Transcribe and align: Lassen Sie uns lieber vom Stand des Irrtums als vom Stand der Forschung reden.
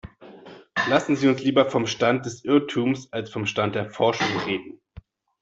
Lassen 0.89 1.15
Sie 1.15 1.27
uns 1.27 1.43
lieber 1.43 1.69
vom 1.69 1.85
Stand 1.85 2.25
des 2.25 2.43
Irrtums 2.43 3.13
als 3.13 3.29
vom 3.29 3.45
Stand 3.45 3.75
der 3.75 3.91
Forschung 3.91 4.35
reden. 4.47 4.79